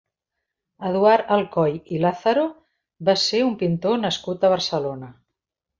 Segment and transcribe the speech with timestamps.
[0.87, 2.47] Eduard Alcoy i Lázaro
[3.11, 5.17] va ser un pintor nascut a Barcelona.